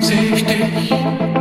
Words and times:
seh 0.00 0.34
ich 0.34 0.44
dich. 0.44 1.35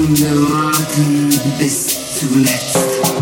Warten 0.00 1.28
bis 1.58 1.98
zuletzt. 2.14 3.17